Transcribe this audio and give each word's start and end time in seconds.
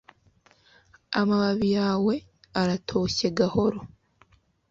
Amababi 1.19 1.67
yawe 1.77 2.15
aratoshye 2.61 3.27
gahoro 3.39 3.79